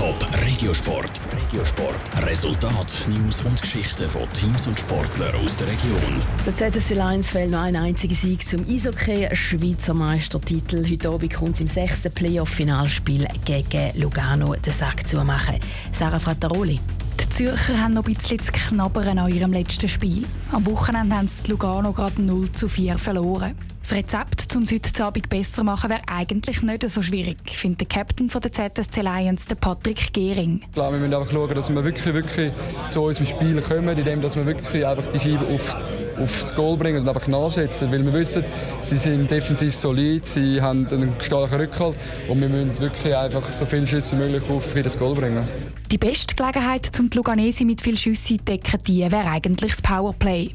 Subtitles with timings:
[0.00, 1.20] Top Regiosport.
[1.30, 2.26] Regiosport.
[2.26, 6.22] Resultat, News und Geschichten von Teams und Sportlern aus der Region.
[6.46, 10.90] Der ZSC Lions fällt noch ein einziger Sieg zum Eishockey, Schweizer Meistertitel.
[10.90, 15.58] Heute Abend kommt es im sechsten Playoff-Finalspiel gegen Lugano den Sack zu machen.
[15.92, 16.80] Sarah Frattaroli.
[17.20, 20.24] Die Zürcher haben noch ein bisschen zu knabbern an ihrem letzten Spiel.
[20.50, 23.54] Am Wochenende haben sie Lugano gerade 0 zu 4 verloren.
[23.90, 27.80] Das Rezept, um es heute Abend besser zu machen, wäre eigentlich nicht so schwierig, findet
[27.80, 30.62] der Captain der ZSC Lions, der Patrick Gehring.
[30.74, 32.52] Glaube, wir müssen einfach schauen, dass wir wirklich, wirklich
[32.88, 35.74] zu unserem Spiel kommen, indem wir wirklich einfach die Scheibe auf
[36.20, 37.90] aufs Goal bringen und einfach nachsetzen.
[37.90, 38.44] Weil wir wissen,
[38.80, 41.96] sie sind defensiv solid, sie haben einen starken Rückhalt
[42.28, 45.42] und wir müssen wirklich einfach so viele Schüsse wie möglich auf das Goal bringen.
[45.90, 50.54] Die beste Gelegenheit, um die Luganesi mit vielen Schüssen zu decken, wäre eigentlich das Powerplay.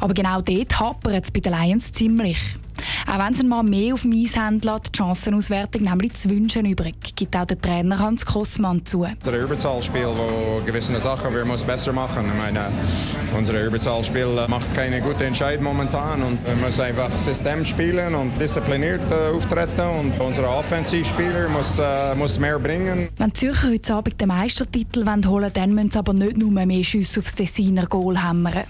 [0.00, 2.38] Aber genau dort hapert es bei den Lions ziemlich.
[3.06, 6.64] Auch wenn sie mal mehr auf dem Eis haben, lässt die Chancenauswertung nämlich zu wünschen
[6.64, 9.02] übrig, gibt auch der Trainer Hans Kossmann zu.
[9.02, 12.26] Unser Überzahlspiel, wo gewisse Sachen wir müssen besser machen.
[12.26, 12.72] Ich meine,
[13.36, 19.04] unser Überzahlspiel macht keine gute Entscheidung momentan und wir müssen einfach System spielen und diszipliniert
[19.10, 23.08] äh, auftreten und unsere Offensivspieler muss, äh, muss mehr bringen.
[23.18, 26.50] Wenn die Zürcher heute Abend den Meistertitel holen wollen, dann müssen sie aber nicht nur
[26.50, 28.64] mehr Schüsse aufs Designer Goal hämmern.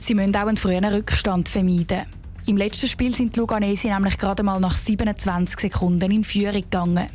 [0.00, 2.19] Sie müssen auch einen frühen Rückstand vermeiden.
[2.50, 7.06] Im letzten Spiel sind die Luganesi nämlich gerade mal nach 27 Sekunden in Führung gegangen.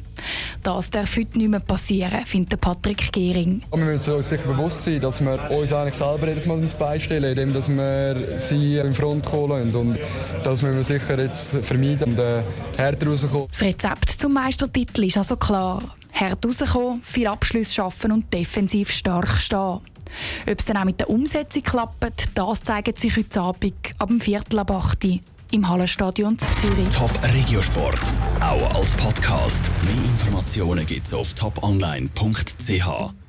[0.63, 3.61] Das darf heute nicht mehr passieren, findet Patrick Gehring.
[3.69, 7.01] Wir müssen uns sicher bewusst sein, dass wir uns eigentlich selber jedes Mal ins Bein
[7.01, 9.75] stellen, indem dass wir sie in Front holen.
[9.75, 9.99] Und
[10.45, 12.41] das müssen wir sicher jetzt vermeiden und äh,
[12.77, 13.47] härter rauskommen.
[13.49, 15.83] Das Rezept zum Meistertitel ist also klar.
[16.13, 19.81] Hart rauskommen, viel Abschluss schaffen und defensiv stark stehen.
[20.49, 24.21] Ob es dann auch mit der Umsetzung klappt, das zeigt sich heute Abend ab dem
[24.21, 25.21] Viertel ab 8
[25.51, 26.89] im Hallenstadion Zürich.
[26.89, 28.01] Top Regiosport,
[28.39, 29.69] auch als Podcast.
[29.83, 33.24] Mehr Informationen gibt's auf toponline.ch.